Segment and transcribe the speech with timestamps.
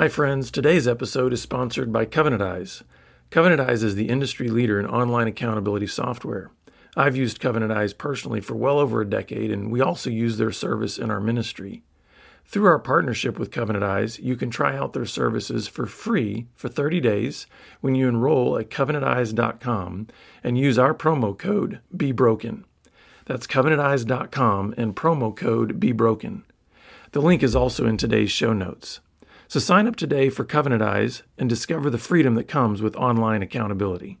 [0.00, 0.50] Hi, friends.
[0.50, 2.82] Today's episode is sponsored by Covenant Eyes.
[3.28, 6.50] Covenant Eyes is the industry leader in online accountability software.
[6.96, 10.52] I've used Covenant Eyes personally for well over a decade, and we also use their
[10.52, 11.82] service in our ministry.
[12.46, 16.70] Through our partnership with Covenant Eyes, you can try out their services for free for
[16.70, 17.46] 30 days
[17.82, 20.06] when you enroll at covenanteyes.com
[20.42, 22.64] and use our promo code BeBroken.
[23.26, 26.44] That's covenanteyes.com and promo code BeBroken.
[27.12, 29.00] The link is also in today's show notes.
[29.50, 33.42] So sign up today for Covenant Eyes and discover the freedom that comes with online
[33.42, 34.20] accountability.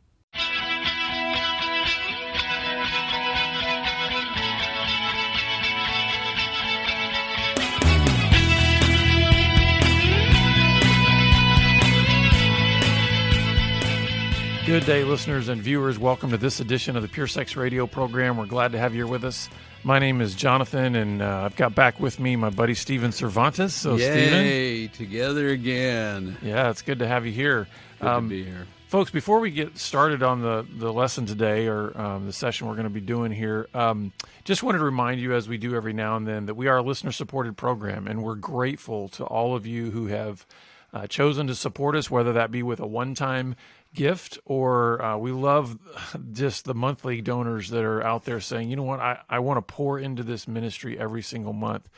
[14.66, 15.96] Good day, listeners and viewers.
[15.96, 18.36] Welcome to this edition of the Pure Sex Radio program.
[18.36, 19.48] We're glad to have you here with us.
[19.82, 23.72] My name is Jonathan, and uh, I've got back with me my buddy Steven Cervantes.
[23.72, 26.36] So, Yay, Steven, together again.
[26.42, 27.66] Yeah, it's good to have you here.
[27.98, 28.66] Good um, to be here.
[28.88, 32.74] Folks, before we get started on the, the lesson today or um, the session we're
[32.74, 34.12] going to be doing here, um,
[34.44, 36.76] just wanted to remind you, as we do every now and then, that we are
[36.76, 40.44] a listener supported program, and we're grateful to all of you who have
[40.92, 43.56] uh, chosen to support us, whether that be with a one time
[43.94, 45.78] gift or uh, we love
[46.32, 49.00] just the monthly donors that are out there saying you know what?
[49.00, 51.88] I, I want to pour into this ministry every single month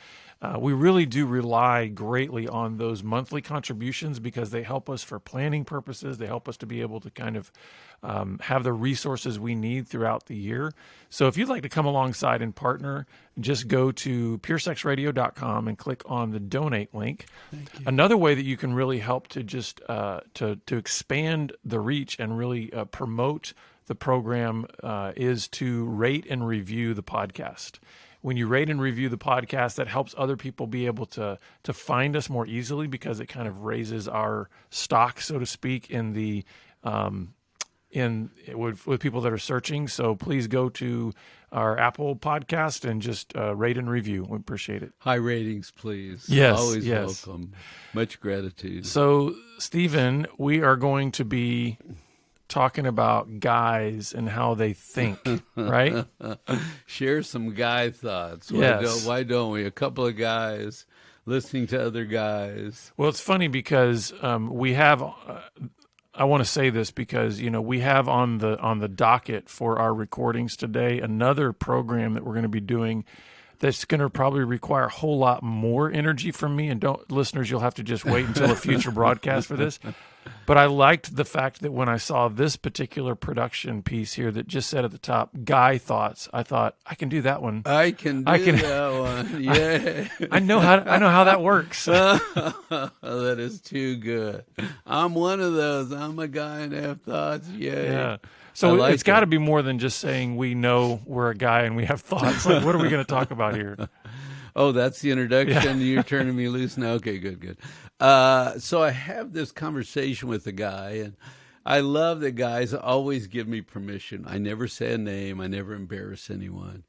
[0.43, 5.17] uh, we really do rely greatly on those monthly contributions because they help us for
[5.17, 6.17] planning purposes.
[6.17, 7.49] They help us to be able to kind of
[8.03, 10.73] um, have the resources we need throughout the year.
[11.09, 13.07] So if you'd like to come alongside and partner,
[13.39, 17.25] just go to puresexradio.com and click on the donate link.
[17.85, 22.19] Another way that you can really help to just uh, to to expand the reach
[22.19, 23.53] and really uh, promote
[23.85, 27.79] the program uh, is to rate and review the podcast
[28.23, 31.73] when you rate and review the podcast, that helps other people be able to to
[31.73, 36.13] find us more easily because it kind of raises our stock, so to speak, in
[36.13, 36.45] the
[36.83, 37.33] um,
[37.91, 39.89] in with, with people that are searching.
[39.89, 41.13] So please go to
[41.51, 44.25] our Apple podcast and just uh, rate and review.
[44.27, 44.93] We appreciate it.
[44.99, 46.27] High ratings, please.
[46.29, 47.27] Yes, always yes.
[47.27, 47.51] welcome.
[47.93, 48.85] Much gratitude.
[48.85, 51.77] So, Stephen, we are going to be
[52.53, 55.19] talking about guys and how they think,
[55.55, 56.05] right?
[56.85, 58.51] Share some guy thoughts.
[58.51, 58.83] Why, yes.
[58.83, 59.65] don't, why don't we?
[59.65, 60.85] A couple of guys
[61.25, 62.91] listening to other guys.
[62.95, 65.01] Well, it's funny because um, we have.
[65.01, 65.39] Uh,
[66.13, 69.49] I want to say this because you know we have on the on the docket
[69.49, 73.03] for our recordings today another program that we're going to be doing
[73.57, 77.49] that's going to probably require a whole lot more energy from me and don't listeners
[77.49, 79.79] you'll have to just wait until a future broadcast for this
[80.45, 84.47] but I liked the fact that when I saw this particular production piece here that
[84.47, 87.63] just said at the top "Guy Thoughts," I thought I can do that one.
[87.65, 88.93] I can do I can, that
[89.31, 89.43] one.
[89.43, 91.85] Yeah, I, I know how I know how that works.
[91.85, 94.43] that is too good.
[94.85, 95.91] I'm one of those.
[95.91, 97.47] I'm a guy and have thoughts.
[97.49, 97.81] Yeah.
[97.81, 98.17] Yeah.
[98.53, 101.61] So like it's got to be more than just saying we know we're a guy
[101.61, 102.45] and we have thoughts.
[102.45, 103.77] Like, what are we going to talk about here?
[104.55, 105.79] Oh, that's the introduction.
[105.79, 105.85] Yeah.
[105.85, 106.91] You're turning me loose now.
[106.93, 107.57] Okay, good, good.
[107.99, 111.15] Uh, so I have this conversation with the guy, and
[111.65, 114.25] I love that guys always give me permission.
[114.27, 115.39] I never say a name.
[115.41, 116.83] I never embarrass anyone,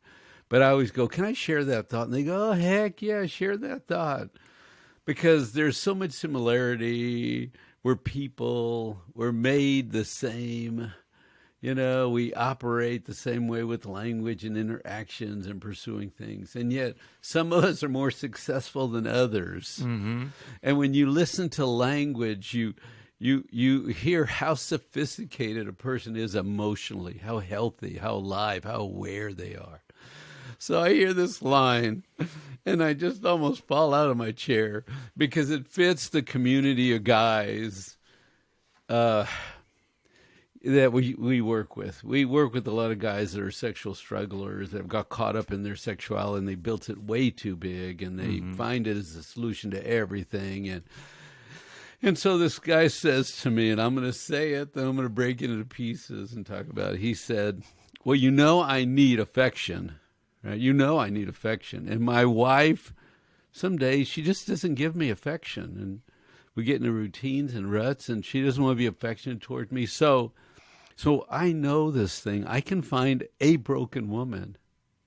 [0.48, 3.26] but I always go, "Can I share that thought?" And they go, "Oh, heck yeah,
[3.26, 4.30] share that thought,"
[5.04, 7.52] because there's so much similarity.
[7.82, 9.02] We're people.
[9.14, 10.92] We're made the same
[11.64, 16.54] you know, we operate the same way with language and interactions and pursuing things.
[16.54, 19.78] And yet, some of us are more successful than others.
[19.80, 20.26] Mm-hmm.
[20.62, 22.74] And when you listen to language, you
[23.18, 29.32] you you hear how sophisticated a person is emotionally, how healthy, how alive, how aware
[29.32, 29.80] they are.
[30.58, 32.02] So I hear this line
[32.66, 34.84] and I just almost fall out of my chair
[35.16, 37.96] because it fits the community of guys
[38.90, 39.24] uh,
[40.64, 42.02] that we we work with.
[42.02, 45.36] We work with a lot of guys that are sexual strugglers that have got caught
[45.36, 48.54] up in their sexuality and they built it way too big and they mm-hmm.
[48.54, 50.82] find it as a solution to everything and
[52.04, 54.94] and so this guy says to me, and I'm going to say it, then I'm
[54.94, 57.00] going to break it into pieces and talk about it.
[57.00, 57.62] He said,
[58.04, 59.94] "Well, you know, I need affection,
[60.42, 60.58] right?
[60.58, 62.92] You know, I need affection, and my wife,
[63.52, 66.00] some days she just doesn't give me affection, and
[66.54, 69.86] we get into routines and ruts, and she doesn't want to be affectionate toward me.
[69.86, 70.32] So,
[70.96, 72.46] so I know this thing.
[72.46, 74.56] I can find a broken woman,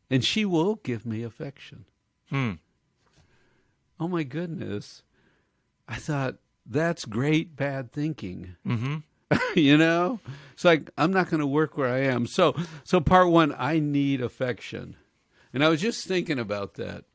[0.10, 1.86] and she will give me affection.
[2.30, 2.54] Hmm.
[4.00, 5.04] Oh my goodness.
[5.88, 6.36] I thought,
[6.66, 8.56] that's great bad thinking.
[8.66, 8.98] Mm-hmm.
[9.56, 10.20] you know?
[10.54, 12.28] It's like I'm not going to work where I am.
[12.28, 14.96] So so part 1, I need affection.
[15.54, 17.06] And I was just thinking about that.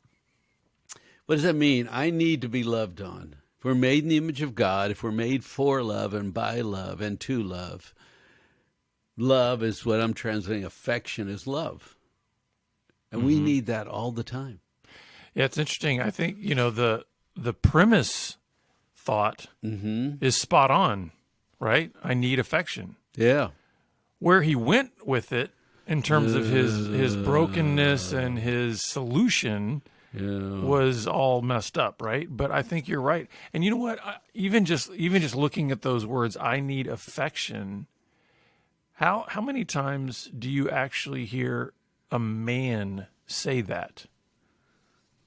[1.27, 1.89] What does that mean?
[1.91, 3.37] I need to be loved on.
[3.59, 6.61] If we're made in the image of God, if we're made for love and by
[6.63, 7.95] love and to love,
[9.17, 10.65] love is what I'm translating.
[10.65, 11.97] Affection is love.
[13.11, 13.27] And mm-hmm.
[13.27, 14.61] we need that all the time.
[15.35, 16.01] Yeah, it's interesting.
[16.01, 17.05] I think, you know, the
[17.35, 18.37] the premise
[18.97, 20.23] thought mm-hmm.
[20.25, 21.13] is spot on,
[21.59, 21.93] right?
[22.03, 22.97] I need affection.
[23.17, 23.49] Yeah.
[24.19, 25.51] Where he went with it
[25.87, 29.83] in terms of his his brokenness and his solution
[30.15, 30.61] yeah.
[30.61, 32.29] was all messed up, right?
[32.31, 33.29] But I think you're right.
[33.53, 33.99] And you know what?
[34.05, 37.87] I, even just even just looking at those words, I need affection.
[38.95, 41.73] How how many times do you actually hear
[42.11, 44.07] a man say that?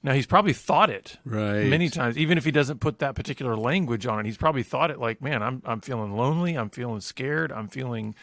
[0.02, 3.56] Now he's probably thought it right many times, even if he doesn't put that particular
[3.56, 4.26] language on it.
[4.26, 6.54] He's probably thought it like, "Man, I'm I'm feeling lonely.
[6.54, 7.50] I'm feeling scared.
[7.50, 8.14] I'm feeling,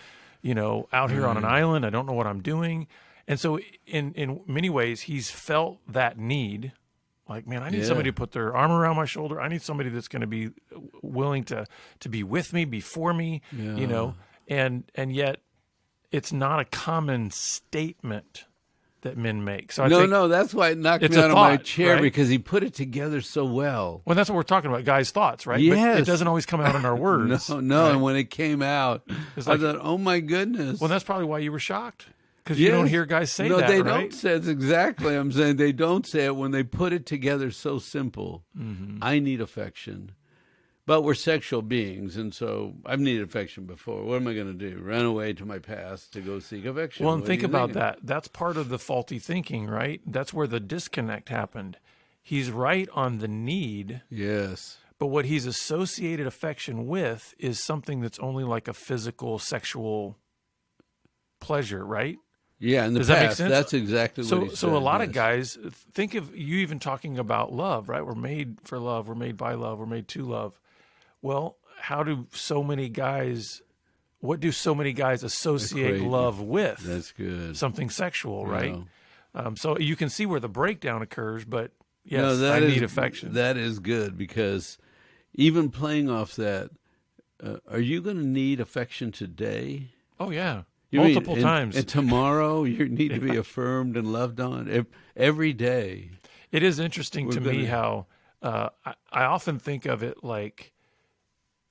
[0.42, 1.50] you know, out here on an mm.
[1.50, 1.86] island.
[1.86, 2.88] I don't know what I'm doing."
[3.28, 6.72] And so, in in many ways, he's felt that need.
[7.28, 7.88] Like, man, I need yeah.
[7.88, 9.39] somebody to put their arm around my shoulder.
[9.39, 11.66] I need somebody that's going to be uh, willing to
[12.01, 13.42] to be with me, before me.
[13.51, 13.75] Yeah.
[13.75, 14.16] You know,
[14.48, 15.42] and and yet,
[16.12, 18.45] it's not a common statement
[19.01, 19.72] that men make.
[19.72, 22.01] So I no, no, that's why it knocked me out of my chair right?
[22.01, 24.01] because he put it together so well.
[24.06, 25.60] Well, that's what we're talking about, guys' thoughts, right?
[25.60, 25.95] Yes.
[25.95, 27.50] But it doesn't always come out in our words.
[27.50, 27.84] no, no.
[27.84, 27.92] Right?
[27.92, 29.04] And when it came out,
[29.36, 30.80] like, I thought, oh my goodness.
[30.80, 32.07] Well, that's probably why you were shocked
[32.44, 32.68] because yes.
[32.68, 33.68] you don't hear guys say no, that.
[33.69, 34.01] No, they right?
[34.01, 35.16] don't say it exactly.
[35.16, 38.44] I'm saying they don't say it when they put it together so simple.
[38.57, 39.00] Mm-hmm.
[39.01, 40.13] I need affection
[40.85, 44.03] but we're sexual beings, and so I've needed affection before.
[44.03, 44.80] What am I going to do?
[44.80, 47.06] Run away to my past to go seek affection?
[47.06, 47.81] Well, and think about thinking?
[47.81, 48.00] that.
[48.03, 50.01] That's part of the faulty thinking, right?
[50.06, 51.77] That's where the disconnect happened.
[52.21, 54.01] He's right on the need.
[54.09, 54.77] Yes.
[55.00, 60.18] But what he's associated affection with is something that's only like a physical, sexual
[61.39, 62.18] pleasure, right?
[62.59, 63.51] Yeah, in the Does past, that make sense?
[63.51, 65.09] that's exactly so, what So said, a lot yes.
[65.09, 65.57] of guys
[65.94, 68.06] think of you even talking about love, right?
[68.06, 69.09] We're made for love.
[69.09, 69.79] We're made by love.
[69.79, 70.57] We're made to love.
[71.24, 73.64] Well, how do so many guys?
[74.20, 76.80] What do so many guys associate love with?
[76.80, 77.58] That's good.
[77.58, 78.78] Something sexual, right?
[79.34, 81.46] Um, so you can see where the breakdown occurs.
[81.46, 81.72] But
[82.04, 83.34] yes, no, that I is, need affection.
[83.34, 84.78] That is good because
[85.34, 86.70] even playing off that,
[87.42, 89.92] uh, are you going to need affection today?
[90.20, 91.75] Oh yeah, you multiple mean, times.
[91.75, 94.86] And, and tomorrow you need to be affirmed and loved on
[95.16, 96.12] every day.
[96.52, 97.58] It is interesting We're to gonna...
[97.58, 98.08] me how
[98.42, 100.73] uh, I, I often think of it like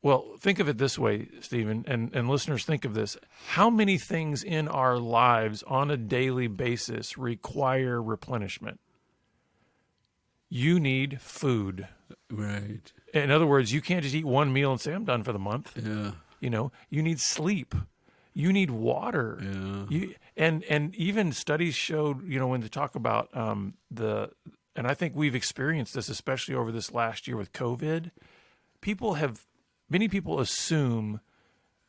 [0.02, 3.16] well, think of it this way, Stephen, and, and listeners, think of this.
[3.46, 8.80] How many things in our lives on a daily basis require replenishment?
[10.48, 11.86] You need food.
[12.28, 12.92] Right.
[13.14, 15.38] In other words, you can't just eat one meal and say, I'm done for the
[15.38, 15.72] month.
[15.76, 16.12] Yeah.
[16.40, 17.74] You know, you need sleep.
[18.34, 19.38] You need water.
[19.40, 19.84] Yeah.
[19.88, 24.30] You, and, and even studies showed, you know, when they talk about um, the,
[24.74, 28.10] and I think we've experienced this, especially over this last year with COVID,
[28.80, 29.46] people have
[29.88, 31.20] many people assume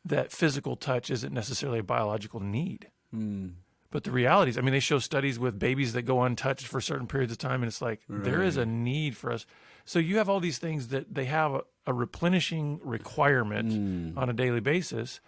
[0.04, 2.90] that physical touch isn't necessarily a biological need.
[3.14, 3.54] Mm.
[3.90, 6.80] But the reality is, I mean, they show studies with babies that go untouched for
[6.80, 8.24] certain periods of time, and it's like right.
[8.24, 9.46] there is a need for us.
[9.84, 14.18] So you have all these things that they have a, a replenishing requirement mm.
[14.20, 15.20] on a daily basis.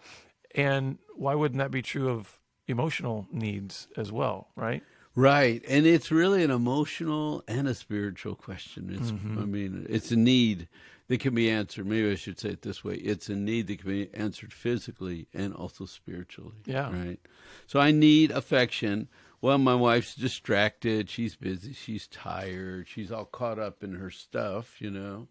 [0.55, 4.83] And why wouldn't that be true of emotional needs as well, right?
[5.15, 5.63] Right.
[5.69, 8.91] And it's really an emotional and a spiritual question.
[8.91, 9.39] It's mm-hmm.
[9.39, 10.69] I mean, it's a need
[11.09, 11.87] that can be answered.
[11.87, 15.29] Maybe I should say it this way: it's a need that can be answered physically
[15.33, 16.57] and also spiritually.
[16.65, 16.91] Yeah.
[16.93, 17.21] Right.
[17.67, 19.09] So I need affection.
[19.41, 21.11] Well, my wife's distracted.
[21.11, 21.73] She's busy.
[21.73, 22.89] She's tired.
[22.89, 25.29] She's all caught up in her stuff, you know.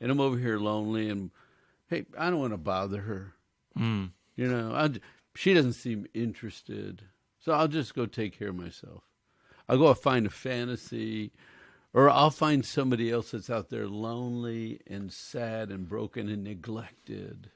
[0.00, 1.08] And I'm over here lonely.
[1.08, 1.30] And
[1.88, 3.34] hey, I don't want to bother her.
[3.78, 4.10] Mm.
[4.36, 4.90] You know, I,
[5.34, 7.02] she doesn't seem interested.
[7.38, 9.04] So I'll just go take care of myself.
[9.68, 11.32] I'll go find a fantasy
[11.92, 17.50] or I'll find somebody else that's out there lonely and sad and broken and neglected.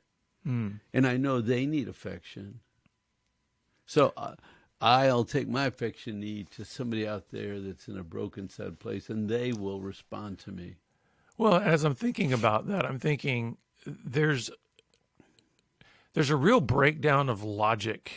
[0.47, 0.81] Mm.
[0.93, 2.61] And I know they need affection.
[3.87, 4.37] So uh,
[4.81, 9.11] I'll take my affection need to somebody out there that's in a broken, sad place,
[9.11, 10.77] and they will respond to me.
[11.37, 13.57] Well, as I'm thinking about that, I'm thinking
[13.87, 14.51] there's
[16.13, 18.13] there's a real breakdown of logic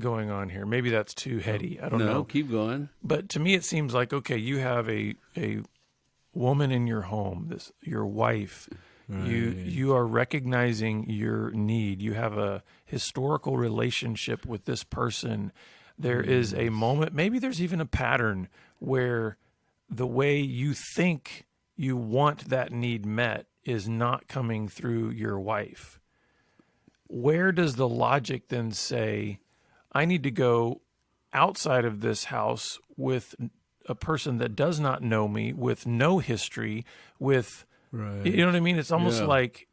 [0.00, 0.66] going on here.
[0.66, 1.80] Maybe that's too heady.
[1.80, 2.24] I don't no, know.
[2.24, 2.88] Keep going.
[3.02, 5.60] But to me, it seems like okay, you have a a
[6.34, 8.68] woman in your home, this your wife.
[9.08, 9.26] Right.
[9.26, 12.02] You you are recognizing your need.
[12.02, 15.52] You have a historical relationship with this person.
[15.98, 16.30] There yes.
[16.30, 19.36] is a moment, maybe there's even a pattern where
[19.90, 26.00] the way you think you want that need met is not coming through your wife.
[27.08, 29.40] Where does the logic then say,
[29.92, 30.80] I need to go
[31.32, 33.34] outside of this house with
[33.86, 36.84] a person that does not know me, with no history,
[37.18, 38.24] with Right.
[38.24, 38.78] You know what I mean?
[38.78, 39.26] It's almost Yeah.
[39.26, 39.66] like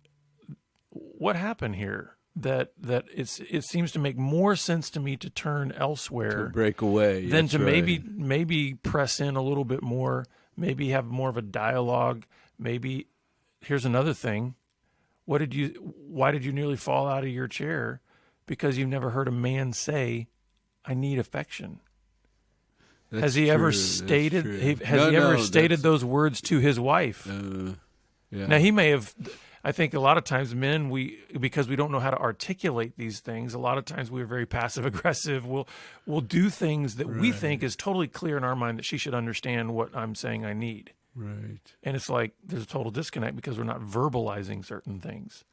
[0.89, 2.15] what happened here?
[2.35, 6.49] That that it's it seems to make more sense to me to turn elsewhere to
[6.51, 11.29] break away than to maybe maybe press in a little bit more, maybe have more
[11.29, 12.25] of a dialogue.
[12.59, 13.07] Maybe
[13.61, 14.53] here's another thing.
[15.25, 18.01] What did you why did you nearly fall out of your chair?
[18.47, 20.27] Because you've never heard a man say,
[20.83, 21.79] I need affection.
[23.11, 26.03] That's has he ever true, that's stated he- has No, he ever no, stated those
[26.03, 27.27] words to his wife?
[27.29, 27.73] Uh,
[28.31, 28.47] yeah.
[28.47, 29.13] Now he may have.
[29.63, 32.93] I think a lot of times men we because we don't know how to articulate
[32.97, 33.53] these things.
[33.53, 35.45] A lot of times we're very passive aggressive.
[35.45, 35.67] We'll
[36.05, 39.13] we'll do things that we think is totally clear in our mind that she should
[39.13, 40.91] understand what I'm saying I need.
[41.15, 41.59] right.
[41.83, 45.43] And it's like there's a total disconnect because we're not verbalizing certain things.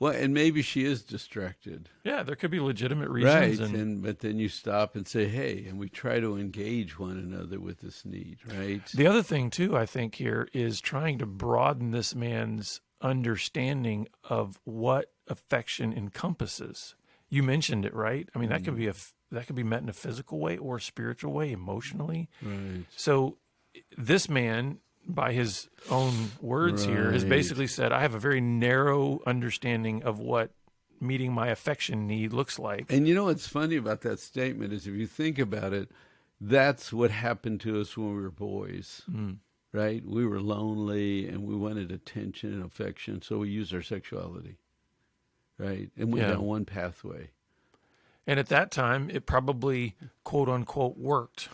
[0.00, 1.88] Well, and maybe she is distracted.
[2.02, 3.48] Yeah, there could be legitimate Right.
[3.48, 3.70] reasons.
[3.70, 7.16] And, And, but then you stop and say, "Hey," and we try to engage one
[7.16, 8.84] another with this need, right?
[8.92, 14.58] the other thing too, I think here is trying to broaden this man's understanding of
[14.64, 16.94] what affection encompasses.
[17.28, 18.28] You mentioned it, right?
[18.34, 18.82] I mean, that could mm-hmm.
[18.82, 18.94] be a
[19.30, 22.28] that could be met in a physical way or a spiritual way, emotionally.
[22.42, 22.84] right.
[22.96, 23.38] So
[23.96, 29.20] this man by his own words here has basically said I have a very narrow
[29.26, 30.50] understanding of what
[31.00, 32.90] meeting my affection need looks like.
[32.92, 35.90] And you know what's funny about that statement is if you think about it,
[36.40, 39.38] that's what happened to us when we were boys, Mm.
[39.72, 40.04] right?
[40.04, 44.56] We were lonely and we wanted attention and affection, so we used our sexuality,
[45.58, 45.90] right?
[45.96, 46.32] And went Yeah.
[46.32, 47.30] down one pathway.
[48.26, 51.50] And at that time, it probably quote unquote worked.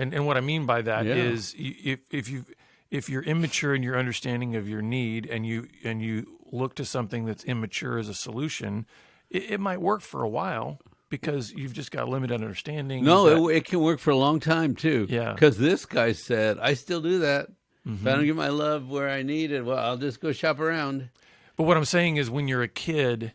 [0.00, 1.14] And and what I mean by that Yeah.
[1.14, 2.44] is, if if you
[2.90, 6.84] if you're immature in your understanding of your need and you and you look to
[6.84, 8.86] something that's immature as a solution,
[9.30, 10.78] it, it might work for a while
[11.08, 13.04] because you've just got limited understanding.
[13.04, 15.06] No, it, it can work for a long time too.
[15.08, 15.32] Yeah.
[15.34, 17.48] Because this guy said, I still do that.
[17.84, 18.08] If Mm-hmm.
[18.08, 21.08] I don't get my love where I need it, well, I'll just go shop around.
[21.56, 23.32] But what I'm saying is, when you're a kid,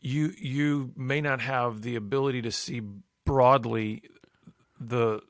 [0.00, 2.82] you you may not have the ability to see
[3.24, 4.02] broadly
[4.78, 5.20] the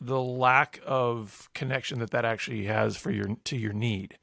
[0.00, 4.18] the lack of connection that that actually has for your to your need.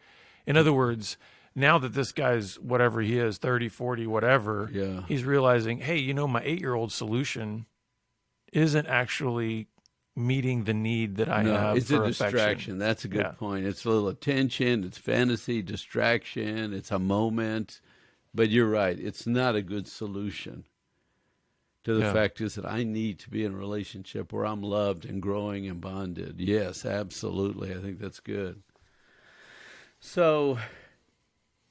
[0.45, 1.17] In other words,
[1.55, 5.03] now that this guy's whatever he is, 30, 40, whatever, Yeah.
[5.07, 7.65] he's realizing, hey, you know, my eight year old solution
[8.53, 9.67] isn't actually
[10.15, 12.31] meeting the need that I no, have it's for a affection.
[12.31, 12.77] distraction.
[12.77, 13.31] That's a good Yeah.
[13.31, 13.65] point.
[13.65, 17.81] It's a little attention, it's fantasy, distraction, it's a moment.
[18.33, 18.97] But you're right.
[18.99, 20.65] It's not a good solution
[21.85, 22.13] to the Yeah.
[22.13, 25.67] fact is that I need to be in a relationship where I'm loved and growing
[25.67, 26.39] and bonded.
[26.39, 27.73] Yes, absolutely.
[27.73, 28.61] I think that's good.
[29.99, 30.59] So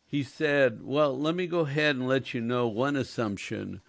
[0.06, 3.80] he said, "Well, let me go ahead and let you know one assumption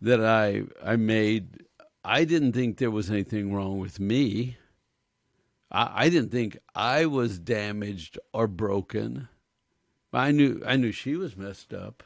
[0.00, 1.64] that I I made.
[2.04, 4.56] I didn't think there was anything wrong with me.
[5.70, 9.28] I, I didn't think I was damaged or broken.
[10.12, 12.02] I knew I knew she was messed up,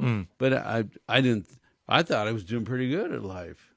[0.00, 0.28] Mm.
[0.38, 1.48] but I I didn't.
[1.92, 3.74] I thought I was doing pretty good at life.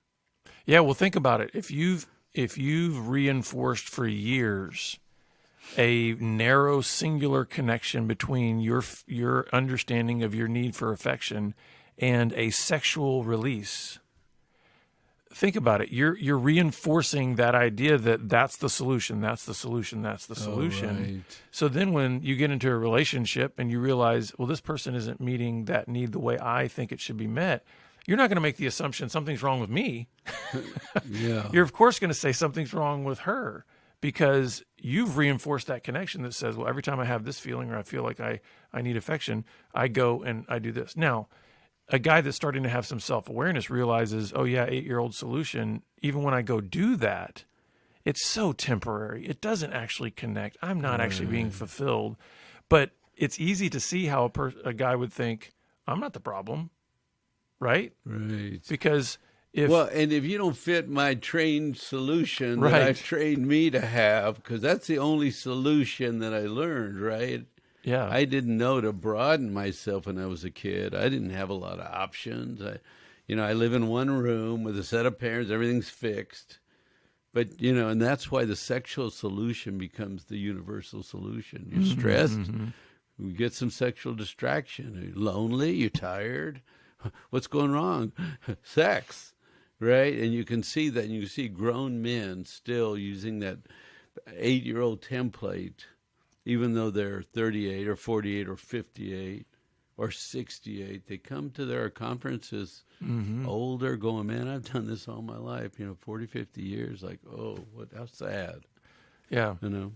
[0.66, 1.52] Yeah, well, think about it.
[1.54, 5.00] If you've if you've reinforced for years
[5.78, 11.54] a narrow, singular connection between your your understanding of your need for affection
[11.98, 14.00] and a sexual release,
[15.34, 15.92] think about it.
[15.92, 19.22] You're you're reinforcing that idea that that's the solution.
[19.22, 20.02] That's the solution.
[20.02, 21.04] That's the solution.
[21.04, 21.40] right.
[21.52, 25.20] So then, when you get into a relationship and you realize, well, this person isn't
[25.20, 27.66] meeting that need the way I think it should be met,
[28.08, 30.08] you're not going to make the assumption something's wrong with me
[31.10, 31.50] Yeah.
[31.52, 33.66] you're of course going to say something's wrong with her
[34.02, 37.78] because you've reinforced that connection that says, well, every time I have this feeling or
[37.78, 38.40] I feel like I,
[38.72, 40.96] I need affection, I go and I do this.
[40.96, 41.28] Now,
[41.90, 45.16] a guy that's starting to have some self awareness realizes, oh, yeah, eight year old
[45.16, 47.46] solution, even when I go do that,
[48.04, 49.26] it's so temporary.
[49.26, 50.58] It doesn't actually connect.
[50.62, 52.16] I'm not actually being fulfilled.
[52.70, 55.54] But it's easy to see how a, per- a guy would think,
[55.88, 56.70] I'm not the problem,
[57.60, 57.94] right?
[58.06, 58.62] right.
[58.68, 59.18] Because
[59.54, 63.82] if well, and if you don't fit my trained solution that I've trained me to
[63.82, 67.46] have, because that's the only solution that I learned, right?
[67.86, 70.96] yeah, I didn't know to broaden myself when I was a kid.
[70.96, 72.62] I didn't have a lot of options.
[72.62, 72.80] I,
[73.28, 75.52] you know, I live in one room with a set of parents.
[75.52, 76.58] Everything's fixed.
[77.32, 81.68] But you know, and that's why the sexual solution becomes the universal solution.
[81.70, 82.00] You're mm-hmm.
[82.00, 82.68] stressed, mm-hmm.
[83.20, 85.14] you get some sexual distraction.
[85.14, 86.62] You're lonely, you're tired.
[87.30, 88.12] What's going wrong?
[88.64, 89.34] Sex,
[89.80, 90.14] right?
[90.18, 91.06] And you can see that.
[91.06, 93.60] And you see grown men still using that
[94.38, 95.86] eight-year-old template
[96.46, 99.46] even though they're 38 or 48 or 58
[99.98, 103.48] or 68 they come to their conferences mm-hmm.
[103.48, 107.20] older going man i've done this all my life you know 40 50 years like
[107.30, 108.62] oh what how sad
[109.30, 109.56] yeah.
[109.62, 109.92] you know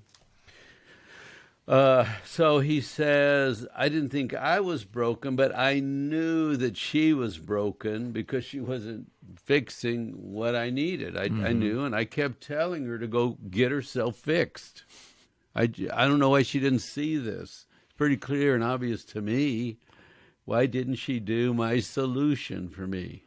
[1.69, 7.13] Uh, so he says, I didn't think I was broken, but I knew that she
[7.13, 9.11] was broken because she wasn't
[9.45, 11.15] fixing what I needed.
[11.15, 14.83] I, I knew, and I kept telling her to go get herself fixed.
[15.55, 17.67] I, I don't know why she didn't see this.
[17.83, 19.77] It's pretty clear and obvious to me.
[20.45, 23.21] Why didn't she do my solution for me?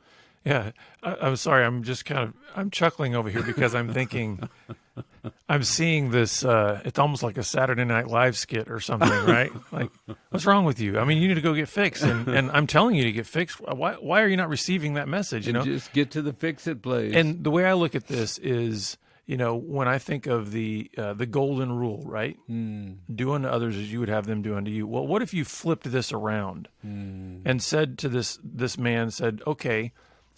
[0.44, 0.72] Yeah,
[1.04, 1.64] I, I'm sorry.
[1.64, 4.48] I'm just kind of I'm chuckling over here because I'm thinking
[5.52, 6.44] I'm seeing this.
[6.44, 9.52] Uh, it's almost like a Saturday Night Live skit or something, right?
[9.70, 9.90] like,
[10.30, 10.98] what's wrong with you?
[10.98, 13.26] I mean, you need to go get fixed, and, and I'm telling you to get
[13.26, 13.60] fixed.
[13.60, 15.46] Why why are you not receiving that message?
[15.46, 17.14] You know, Just get to the fix it place.
[17.14, 20.90] and the way I look at this is, you know, when I think of the
[20.96, 22.38] uh, the golden rule, right?
[22.50, 22.96] Mm.
[23.14, 24.86] Do unto others as you would have them do unto you.
[24.86, 29.92] Well, what if you flipped this around and said to this this man, said, okay,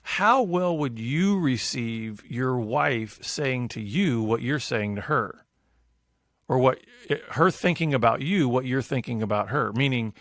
[0.04, 5.44] how well would you receive your wife saying to you what you're saying to her,
[6.46, 9.72] or what eh, her thinking about you, what you're thinking about her?
[9.72, 10.14] Meaning.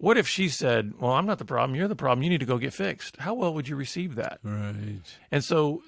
[0.00, 1.74] What if she said, "Well, I'm not the problem.
[1.74, 2.22] You're the problem.
[2.22, 4.38] You need to go get fixed." How well would you receive that?
[4.44, 5.00] right.
[5.32, 5.82] And so,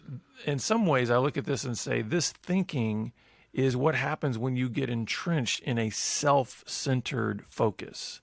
[0.45, 3.13] in some ways, I look at this and say, this thinking
[3.53, 8.21] is what happens when you get entrenched in a self centered focus.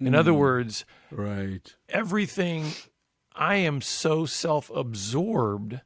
[0.00, 0.38] In other hmm.
[0.38, 1.74] words, Right.
[1.88, 2.72] everything,
[3.34, 5.80] I am so self absorbed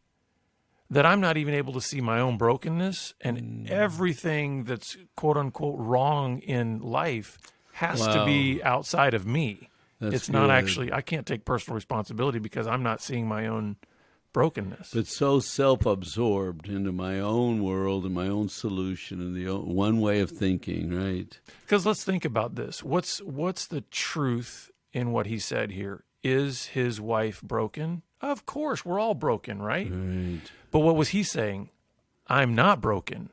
[0.91, 3.71] that I'm not even able to see my own brokenness, and mm.
[3.71, 7.39] everything that's quote unquote wrong in life
[7.73, 9.69] has to be outside of me.
[10.01, 10.51] That's it's not good.
[10.51, 13.77] actually, I can't take personal responsibility because I'm not seeing my own
[14.33, 14.91] brokenness.
[14.93, 20.21] but so self-absorbed into my own world and my own solution and the one way
[20.21, 21.41] of thinking, right?
[21.63, 22.83] Because let's think about this.
[22.83, 26.05] What's what's the truth in what he said here?
[26.27, 28.03] Is his wife broken?
[28.21, 29.89] Of course, we're all broken, right?
[29.89, 30.41] Right.
[30.73, 31.71] But what was he saying?
[32.27, 33.31] I'm not broken.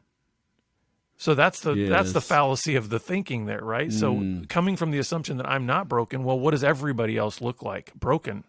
[1.18, 3.92] So that's the that's the fallacy of the thinking there, right?
[3.92, 4.48] So mm.
[4.48, 7.94] coming from the assumption that I'm not broken, well, what does everybody else look like?
[7.96, 8.44] Broken.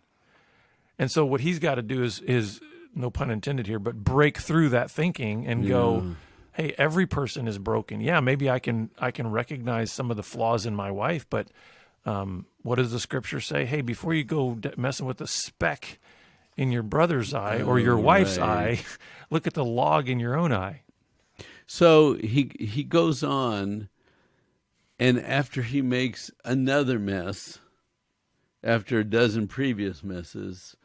[0.98, 2.60] And so what he's got to do is is
[2.94, 6.16] no pun intended here, but break through that thinking and go,
[6.52, 8.00] hey, every person is broken.
[8.00, 11.48] Yeah, maybe I can I can recognize some of the flaws in my wife, but
[12.06, 13.64] um, what does the scripture say?
[13.64, 15.98] Hey, before you go messing with the speck
[16.56, 18.78] in your brother's eye or your Oh, wife's right.
[18.78, 18.84] eye,
[19.30, 20.82] look at the log in your own eye.
[21.66, 23.88] So he he goes on,
[24.98, 27.58] and after he makes another mess,
[28.62, 30.76] after a dozen previous messes,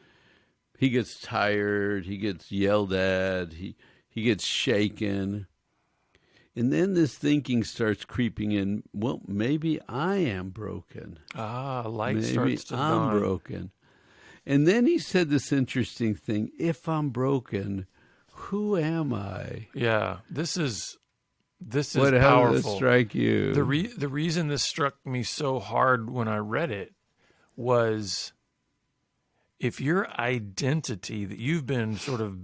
[0.77, 2.05] he gets tired.
[2.05, 3.53] He gets yelled at.
[3.53, 3.75] He
[4.09, 5.47] he gets shaken,
[6.59, 8.83] and then this thinking starts creeping in.
[8.93, 11.17] Well, maybe I am broken.
[11.33, 13.19] Ah, light Maybe starts to I'm dawn.
[13.19, 13.71] broken.
[14.45, 17.85] And then he said this interesting thing: If I'm broken,
[18.33, 19.67] who am I?
[19.73, 20.97] Yeah, this is
[21.61, 22.75] this is What how did this powerful.
[22.75, 23.53] strike you?
[23.53, 26.93] The re- the reason this struck me so hard when I read it
[27.55, 28.31] was
[29.59, 32.37] if your identity that you've been sort of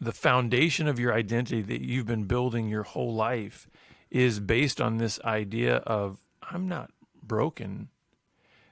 [0.00, 3.68] the foundation of your identity that you've been building your whole life
[4.10, 6.90] is based on this idea of I'm not
[7.22, 7.88] broken,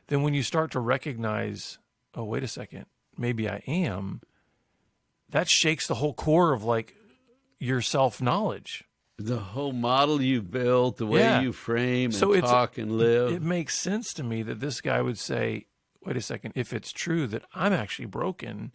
[0.08, 1.78] then when you start to recognize,
[2.14, 2.86] oh wait a second,
[3.16, 4.20] maybe I am,
[5.28, 6.94] that shakes the whole core of like
[7.58, 8.84] your self knowledge.
[9.18, 11.40] the whole model you built, the way Yeah.
[11.40, 13.32] you frame and So talk and live.
[13.32, 15.66] It makes sense to me that this guy would say,
[16.04, 18.72] wait a second, if it's true that I'm actually broken,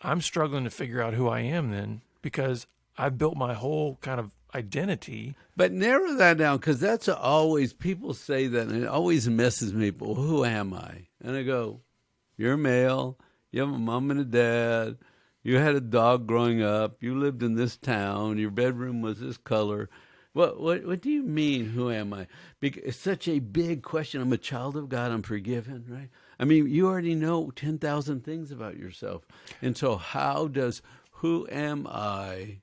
[0.00, 4.20] I'm struggling to figure out who I am then because I've built my whole kind
[4.20, 5.36] of identity.
[5.56, 9.90] but narrow that down because that's always people say that, and it always messes me.
[9.90, 11.08] But who am I?
[11.20, 11.82] And I go,
[12.36, 13.18] "You're male.
[13.52, 14.98] You have a mom and a dad.
[15.42, 17.02] You had a dog growing up.
[17.02, 18.38] You lived in this town.
[18.38, 19.88] Your bedroom was this color."
[20.32, 21.70] What what what do you mean?
[21.70, 22.26] Who am I?
[22.60, 24.20] Because it's such a big question.
[24.20, 25.10] I'm a child of God.
[25.10, 26.10] I'm forgiven, right?
[26.38, 29.24] I mean, you already know ten thousand things about yourself,
[29.60, 32.60] and so how does who am I?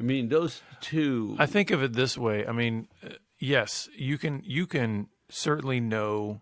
[0.00, 1.36] I mean, those two.
[1.38, 2.46] I think of it this way.
[2.46, 6.40] I mean, uh, yes, you can you can certainly know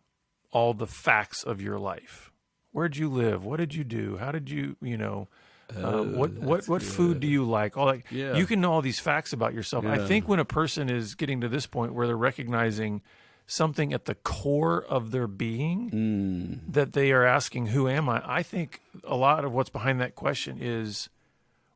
[0.50, 2.32] all the facts of your life.
[2.72, 3.44] Where'd you live?
[3.44, 4.16] What did you do?
[4.16, 5.28] How did you, you know,
[5.76, 7.76] uh, what what what food do you like?
[7.76, 8.02] All that.
[8.10, 8.36] Yeah.
[8.36, 9.84] You can know all these facts about yourself.
[9.84, 13.02] I think when a person is getting to this point where they're recognizing
[13.50, 16.72] something at the core of their being Mm.
[16.72, 20.14] that they are asking, "Who am I?" I think a lot of what's behind that
[20.14, 21.08] question is,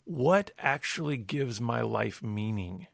[0.05, 2.87] what actually gives my life meaning?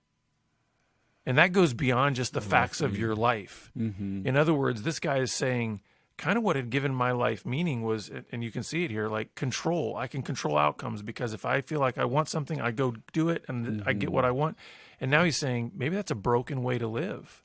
[1.27, 3.71] And that goes beyond just the facts of your life.
[3.77, 4.27] Mm-hmm.
[4.27, 5.81] In other words, this guy is saying
[6.16, 9.09] kind of what had given my life meaning was, and you can see it here,
[9.09, 9.97] like control.
[9.97, 13.29] I can control outcomes because if I feel like I want something, I go do
[13.29, 14.57] it and I get what I want.
[15.01, 17.43] And now he's saying maybe that's a broken way to live.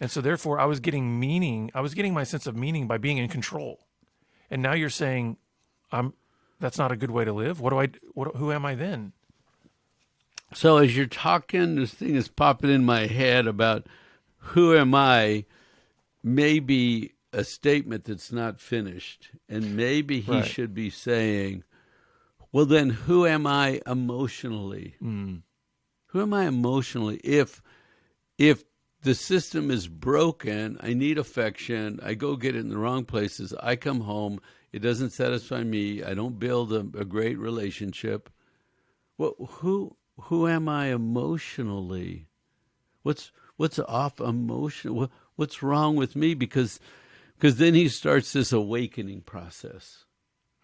[0.00, 2.96] And so therefore I was getting meaning, I was getting my sense of meaning by
[2.98, 3.86] being in control.
[4.50, 5.36] And now you're saying
[5.92, 6.14] I'm
[6.58, 7.60] that's not a good way to live.
[7.60, 9.12] What do I what who am I then?
[10.52, 13.86] So as you're talking, this thing is popping in my head about
[14.38, 15.44] who am I?
[16.22, 20.44] Maybe a statement that's not finished, and maybe he Right.
[20.44, 21.62] should be saying,
[22.52, 24.96] "Well, then, who am I emotionally?
[25.00, 25.42] Mm.
[26.08, 27.18] Who am I emotionally?
[27.22, 27.62] If
[28.36, 28.64] if
[29.02, 32.00] the system is broken, I need affection.
[32.02, 33.54] I go get it in the wrong places.
[33.60, 34.40] I come home,
[34.72, 36.02] it doesn't satisfy me.
[36.02, 38.30] I don't build a, a great relationship.
[39.18, 42.28] Well, who who am I emotionally?
[43.02, 44.94] What's what's off emotion?
[44.94, 46.34] What, what's wrong with me?
[46.34, 46.78] Because
[47.36, 50.04] because then he starts this awakening process.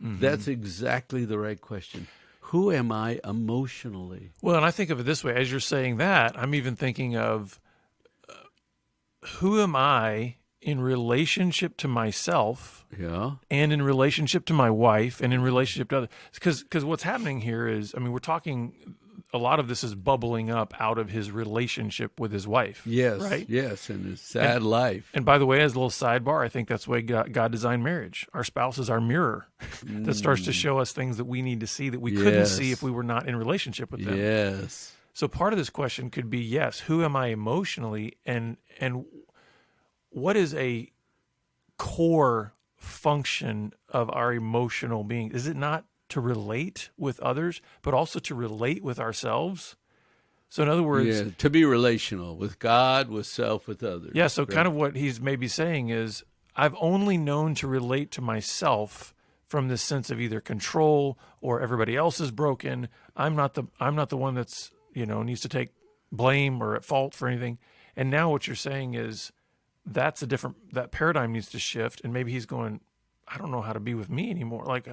[0.03, 0.21] Mm-hmm.
[0.21, 2.07] That's exactly the right question.
[2.41, 4.31] Who am I emotionally?
[4.41, 7.17] Well, and I think of it this way as you're saying that, I'm even thinking
[7.17, 7.59] of
[9.39, 13.33] who am I in relationship to myself Yeah.
[13.51, 17.41] and in relationship to my wife and in relationship to others because because what's happening
[17.41, 18.97] here is I mean we're talking
[19.33, 22.83] a lot of this is bubbling up out of his relationship with his wife.
[22.87, 23.21] Yes.
[23.21, 23.47] Right?
[23.49, 23.91] Yes.
[23.91, 25.11] And his sad life.
[25.15, 27.53] And by the way, as a little sidebar, I think that's the way God, God
[27.53, 28.27] designed marriage.
[28.33, 29.49] Our spouse is our mirror
[29.85, 30.55] that starts to mm.
[30.55, 33.03] show us things that we need to see that we couldn't see if we were
[33.03, 34.17] not in relationship with them.
[34.17, 34.96] Yes.
[35.17, 39.07] So part of this question could be yes, who am I emotionally and and
[40.11, 40.93] what is a
[41.79, 45.31] core function of our emotional being?
[45.31, 49.75] Is it not to relate with others, but also to relate with ourselves?
[50.51, 51.31] So in other words, Yeah.
[51.39, 54.13] To be relational with God, with self, with others.
[54.15, 56.25] Yeah, so kind of what he's maybe saying is
[56.55, 59.15] I've only known to relate to myself
[59.49, 62.89] from this sense of either control or everybody else is broken.
[63.17, 65.71] I'm not the I'm not the one that's, you know, needs to take
[66.11, 67.59] blame or at fault for anything.
[67.95, 69.31] And now what you're saying is
[69.85, 72.81] that's a different that paradigm needs to shift and maybe he's going
[73.29, 74.65] I don't know how to be with me anymore.
[74.65, 74.89] Like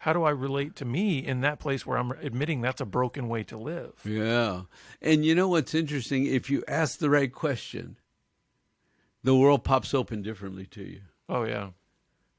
[0.00, 3.28] how do I relate to me in that place where I'm admitting that's a broken
[3.28, 3.92] way to live?
[4.04, 4.62] Yeah.
[5.00, 6.26] And you know what's interesting?
[6.26, 7.96] If you ask the right question,
[9.22, 11.00] the world pops open differently to you.
[11.28, 11.70] Oh yeah.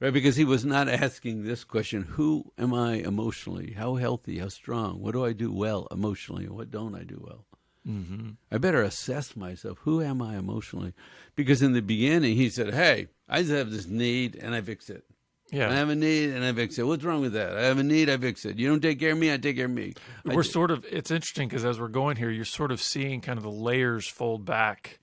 [0.03, 0.11] Right?
[0.11, 3.71] Because he was not asking this question Who am I emotionally?
[3.71, 4.39] How healthy?
[4.39, 5.01] How strong?
[5.01, 6.49] What do I do well emotionally?
[6.49, 7.45] What don't I do well?
[7.87, 8.31] Mm-hmm.
[8.51, 9.77] I better assess myself.
[9.83, 10.93] Who am I emotionally?
[11.35, 14.89] Because in the beginning, he said, Hey, I just have this need and I fix
[14.89, 15.05] it.
[15.51, 15.69] Yeah.
[15.69, 16.83] I have a need and I fix it.
[16.83, 17.55] What's wrong with that?
[17.57, 18.57] I have a need, I fix it.
[18.57, 19.93] You don't take care of me, I take care of me.
[20.27, 22.81] I we're d- sort of it's interesting because as we're going here you're sort of
[22.81, 24.99] seeing kind of the layers fold back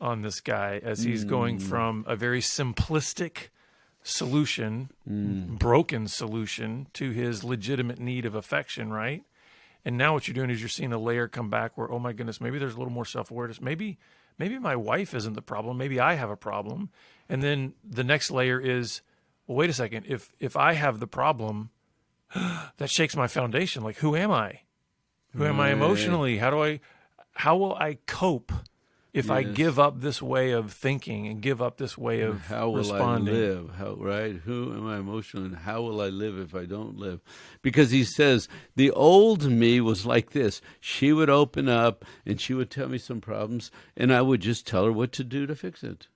[0.00, 1.62] on this guy as he's going Mm.
[1.62, 3.48] from a very simplistic
[4.02, 5.58] solution Mm.
[5.58, 9.24] broken solution to his legitimate need of affection right?
[9.84, 12.12] And now what you're doing is you're seeing a layer come back where oh my
[12.12, 13.60] goodness maybe there's a little more self-awareness.
[13.60, 13.98] Maybe
[14.38, 15.76] maybe my wife isn't the problem.
[15.76, 16.90] Maybe i have a problem.
[17.28, 19.02] And then the next layer is
[19.46, 20.06] well wait a second.
[20.08, 21.70] If if i have the problem
[22.78, 23.82] that shakes my foundation.
[23.82, 24.60] Like who am i?
[25.36, 26.38] Who am i emotionally?
[26.38, 26.80] How do i
[27.34, 28.52] how will i cope
[29.12, 32.70] if i give up this way of thinking and give up this way of how
[32.70, 33.70] will responding I live?
[33.76, 34.36] How right?
[34.44, 37.20] Who am I emotional and how will I live if I don't live?
[37.60, 40.60] Because he says the old me was like this.
[40.80, 44.66] She would open up and she would tell me some problems and I would just
[44.66, 46.08] tell her what to do to fix it.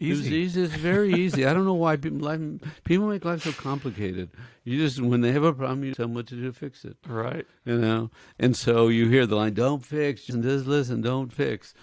[0.00, 0.62] It was easy easy.
[0.62, 1.44] It's very easy.
[1.44, 2.40] I don't know why people life,
[2.84, 4.30] people make life so complicated.
[4.62, 6.84] You just when they have a problem, you tell them what to do to fix
[6.84, 6.96] it.
[7.06, 11.32] right You know, and so you hear the line, "Don't fix," and just listen, "Don't
[11.32, 11.74] fix."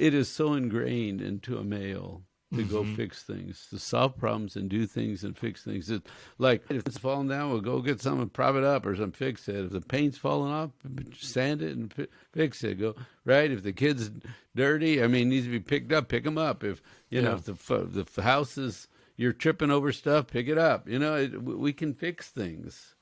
[0.00, 2.22] It is so ingrained into a male
[2.54, 2.94] to go mm-hmm.
[2.96, 5.88] fix things, to solve problems and do things and fix things.
[5.88, 9.12] It's like if it's falling down, we'll go get something, prop it up, or some
[9.12, 9.66] fix it.
[9.66, 10.70] If the paint's falling off,
[11.16, 12.80] sand it and fi- fix it.
[12.80, 13.50] Go right.
[13.50, 14.10] If the kid's
[14.56, 16.64] dirty, I mean, needs to be picked up, pick them up.
[16.64, 20.58] If you know, if the f- the house is you're tripping over stuff, pick it
[20.58, 20.88] up.
[20.88, 22.94] You know, it, we can fix things.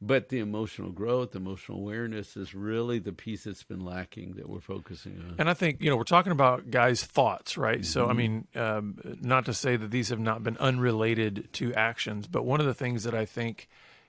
[0.00, 4.60] But the emotional growth, emotional awareness is really the piece that's been lacking that we're
[4.60, 5.36] focusing on.
[5.38, 7.82] And I think you know we're talking about guys' thoughts, right?
[7.84, 8.16] So I Mm-hmm.
[8.18, 12.60] mean, um, not to say that these have not been unrelated to actions, but one
[12.60, 13.68] of the things that I think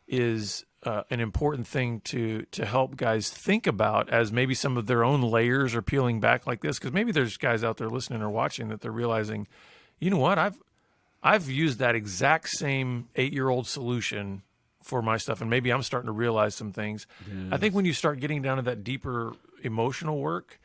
[0.09, 4.87] is uh, an important thing to to help guys think about as maybe some of
[4.87, 8.21] their own layers are peeling back like this, because maybe there's guys out there listening
[8.21, 9.47] or watching that they're realizing,
[9.99, 10.61] you know what, I've
[11.23, 14.43] I've used that exact same eight year old solution
[14.87, 17.05] for my stuff, and maybe I'm starting to realize some things.
[17.51, 20.59] I think when you start getting down to that deeper emotional work,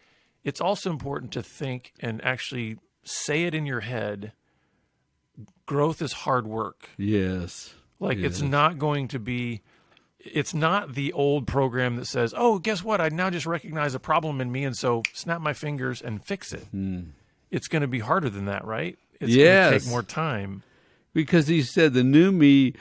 [0.44, 4.32] it's also important to think and actually say it in your head.
[5.66, 6.90] Growth is hard work.
[6.96, 7.74] Yes.
[7.98, 9.62] Like it's not going to be
[10.18, 13.00] it's not the old program that says, "Oh, guess what?
[13.00, 16.52] I now just recognize a problem in me and so snap my fingers and fix
[16.52, 17.00] it." Hmm.
[17.50, 18.98] it's going to be harder than that, right?
[19.20, 19.68] It's Yes.
[19.70, 20.62] going to take more time.
[21.12, 22.74] because he said the new me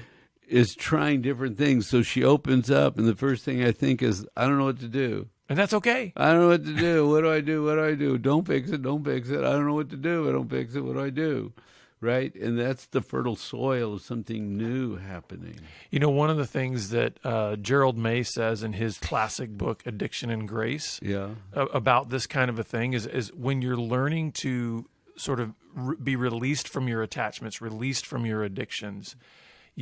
[0.51, 1.87] is trying different things.
[1.87, 4.79] So she opens up, and the first thing I think is, I don't know what
[4.81, 5.27] to do.
[5.49, 6.13] And that's okay.
[6.15, 7.07] I don't know what to do.
[7.09, 7.63] What do I do?
[7.63, 8.17] What do I do?
[8.17, 8.81] Don't fix it.
[8.81, 9.39] Don't fix it.
[9.39, 10.29] I don't know what to do.
[10.29, 10.81] I don't fix it.
[10.81, 11.51] What do I do?
[11.99, 12.33] Right?
[12.35, 15.59] And that's the fertile soil of something new happening.
[15.91, 19.83] You know, one of the things that uh, Gerald May says in his classic book,
[19.85, 21.31] Addiction and Grace, Yeah.
[21.53, 24.85] about this kind of a thing is is when you're learning to
[25.17, 29.15] sort of re- be released from your attachments, released from your addictions.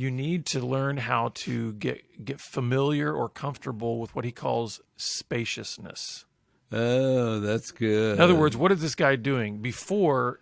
[0.00, 4.80] You need to learn how to get get familiar or comfortable with what he calls
[4.96, 6.24] spaciousness.
[6.72, 8.14] Oh, that's good.
[8.14, 9.58] In other words, what is this guy doing?
[9.58, 10.38] Before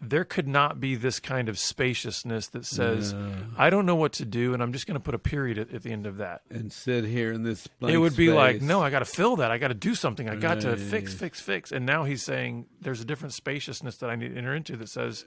[0.00, 3.14] there could not be this kind of spaciousness that says,
[3.56, 5.72] I don't know what to do, and I'm just going to put a period at,
[5.72, 6.40] at the end of that.
[6.50, 7.68] and sit here in this.
[7.78, 9.50] Blank it would be like, no, I got to fill that.
[9.52, 10.28] I got to do something.
[10.28, 11.70] I got to fix, fix, fix.
[11.70, 14.88] And now he's saying there's a different spaciousness that I need to enter into that
[14.88, 15.24] says,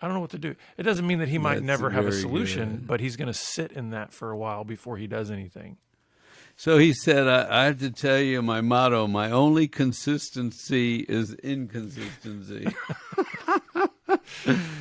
[0.00, 0.54] I don't know what to do.
[0.76, 2.86] It doesn't mean that he might That's never have a solution, good.
[2.86, 5.76] but he's going to sit in that for a while before he does anything.
[6.56, 11.34] So he said, I, I have to tell you my motto my only consistency is
[11.34, 12.66] inconsistency.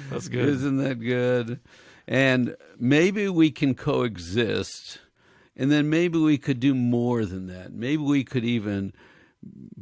[0.10, 0.50] That's good.
[0.50, 1.60] Isn't that good?
[2.08, 5.00] And maybe we can coexist,
[5.56, 7.74] and then maybe we could do more than that.
[7.74, 8.94] Maybe we could even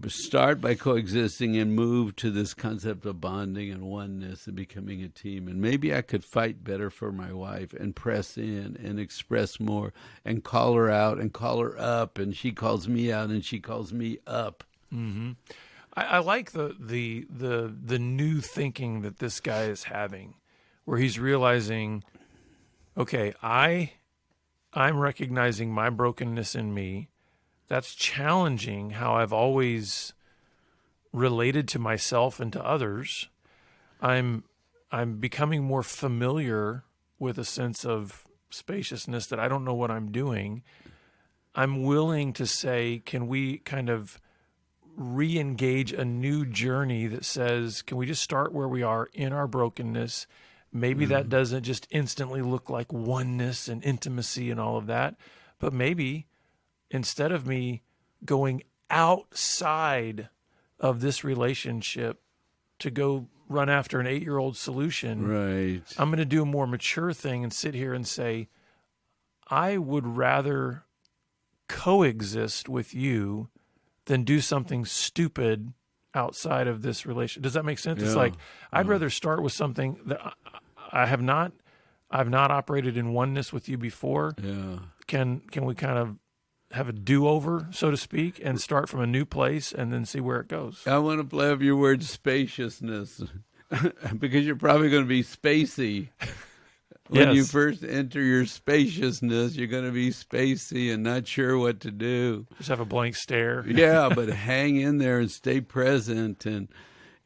[0.08, 5.10] start by coexisting and move to this concept of bonding and oneness and becoming a
[5.10, 5.48] team.
[5.48, 9.94] And maybe I could fight better for my wife and press in and express more
[10.24, 13.60] and call her out and call her up, and she calls me out and she
[13.60, 14.64] calls me up.
[14.94, 15.32] Mm-hmm.
[15.96, 20.36] I, I like the, the the the new thinking that this guy is having,
[20.86, 22.04] where he's realizing,
[22.98, 23.94] okay, I
[24.74, 27.10] I'm recognizing my brokenness in me.
[27.68, 30.14] That's challenging how I've always
[31.12, 33.30] related to myself and to others.
[34.02, 34.44] I'm
[34.92, 36.84] I'm becoming more familiar
[37.18, 40.64] with a sense of spaciousness that I don't know what I'm doing.
[41.56, 44.20] I'm willing to say, can we kind of
[44.96, 49.48] re-engage a new journey that says can we just start where we are in our
[49.48, 50.26] brokenness
[50.72, 51.30] maybe that mm-hmm.
[51.30, 55.16] doesn't just instantly look like oneness and intimacy and all of that
[55.60, 56.28] but maybe
[56.92, 57.84] instead of me
[58.24, 60.30] going outside
[60.80, 62.22] of this relationship
[62.80, 65.82] to go run after an 8-year-old solution Right.
[65.98, 68.50] I'm going to do a more mature thing and sit here and say,
[69.48, 70.86] I would rather
[71.68, 73.50] coexist with you
[74.06, 75.74] than do something stupid
[76.14, 77.42] outside of this relation.
[77.42, 78.02] Does that make sense?
[78.02, 78.34] It's like
[78.72, 80.34] I'd rather start with something that I,
[80.92, 81.52] I have not,
[82.10, 84.34] I've not operated in oneness with you before.
[84.42, 84.80] Yeah.
[85.08, 86.16] Can can we kind of
[86.76, 90.06] have a do over, so to speak, and start from a new place and then
[90.06, 90.86] see where it goes?
[90.86, 93.24] I want to play up your word spaciousness
[94.20, 96.10] because you're probably going to be spacey.
[97.08, 101.82] When you first enter your spaciousness, you're going to be spacey and not sure what
[101.82, 102.48] to do.
[102.58, 103.64] Just have a blank stare.
[103.68, 106.68] Yeah, but hang in there and stay present and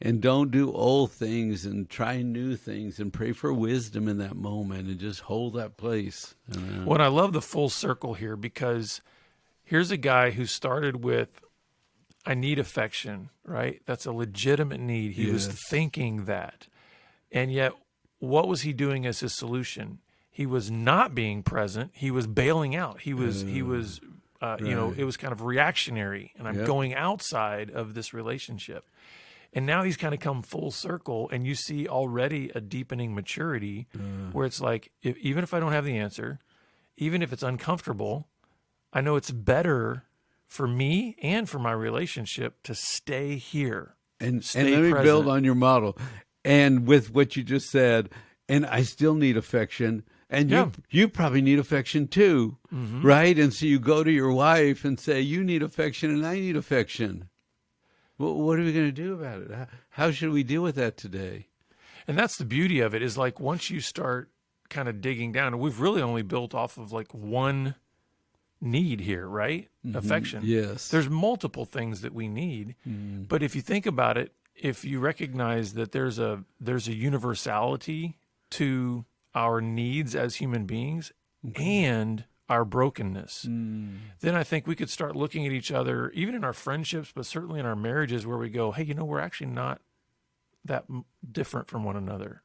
[0.02, 4.34] and don't do old things and try new things and pray for wisdom in that
[4.34, 6.34] moment and just hold that place.
[6.48, 6.86] you know?
[6.86, 9.02] Well, I love the full circle here because
[9.70, 11.40] here's a guy who started with,
[12.26, 13.80] I need affection, right?
[13.86, 15.12] That's a legitimate need.
[15.12, 16.66] He was thinking that.
[17.30, 17.72] And yet,
[18.18, 20.00] what was he doing as his solution?
[20.28, 21.92] He was not being present.
[21.94, 23.02] He was bailing out.
[23.02, 24.00] He was, he was,
[24.42, 26.32] uh, you know, it was kind of reactionary.
[26.36, 26.66] And I'm Yep.
[26.66, 28.84] going outside of this relationship.
[29.52, 33.86] And now he's kind of come full circle, and you see already a deepening maturity
[34.32, 36.40] where it's like, if, even if I don't have the answer,
[36.96, 38.26] even if it's uncomfortable,
[38.92, 40.04] I know it's better
[40.46, 43.94] for me and for my relationship to stay here.
[44.18, 45.04] and Stay and let me present.
[45.04, 45.96] build on your model
[46.44, 48.08] and with what you just said
[48.48, 50.64] and i still need affection and Yeah.
[50.64, 50.80] Mm-hmm.
[50.90, 54.98] you you probably need affection too right and so you go to your wife and
[54.98, 57.28] say you need affection and i need affection
[58.18, 60.74] well, what are we going to do about it how, how should we deal with
[60.76, 61.46] that today
[62.08, 64.30] And that's the beauty of it is like once you start
[64.70, 67.74] kind of digging down, and we've really only built off of like one
[68.60, 69.68] need here, right?
[69.86, 69.96] Mm-hmm.
[69.96, 70.42] Affection.
[70.44, 73.24] yes There's multiple things that we need, mm-hmm.
[73.24, 78.18] but if you think about it, if you recognize that there's a there's a universality
[78.50, 81.12] to our needs as human beings
[81.56, 83.96] and our brokenness, mm.
[84.20, 87.24] then I think we could start looking at each other, even in our friendships, but
[87.24, 89.80] certainly in our marriages, where we go, "Hey, you know, we're actually not
[90.64, 90.84] that
[91.30, 92.42] different from one another."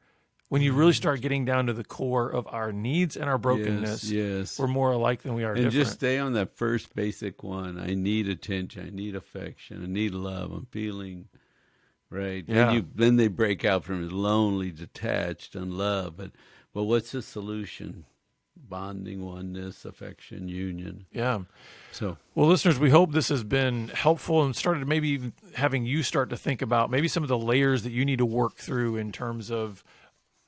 [0.47, 4.03] When you really start getting down to the core of our needs and our brokenness,
[4.03, 4.59] yes, yes.
[4.59, 5.73] we're more alike than we are and different.
[5.73, 10.13] just stay on that first basic one i need attention i need affection i need
[10.13, 11.27] love i'm feeling
[12.09, 12.45] Right.
[12.47, 12.65] Yeah.
[12.65, 16.17] Then, you, then they break out from it lonely, detached, unloved.
[16.17, 16.31] But
[16.73, 18.05] well, what's the solution?
[18.57, 21.07] Bonding, oneness, affection, union.
[21.11, 21.41] Yeah.
[21.91, 26.03] So Well, listeners, we hope this has been helpful and started maybe even having you
[26.03, 28.95] start to think about maybe some of the layers that you need to work through
[28.95, 29.83] in terms of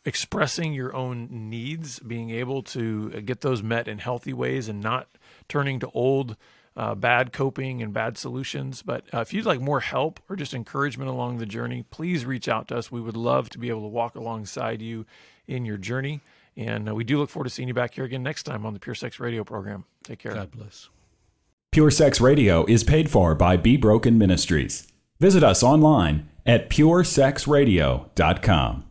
[0.08, 5.10] expressing your own needs, being able to get those met in healthy ways and not
[5.50, 6.38] turning to old
[6.78, 8.82] uh, bad coping and bad solutions.
[8.82, 12.48] But uh, if you'd like more help or just encouragement along the journey, please reach
[12.48, 12.90] out to us.
[12.90, 15.06] We would love to be able to walk alongside you
[15.46, 16.22] in your journey.
[16.56, 18.74] And uh, we do look forward to seeing you back here again next time on
[18.74, 19.84] the Pure Sex Radio program.
[20.04, 20.32] Take care.
[20.32, 20.88] God bless.
[21.72, 24.88] Pure Sex Radio is paid for by Be Broken Ministries.
[25.20, 28.87] Visit us online at puresexradio.com.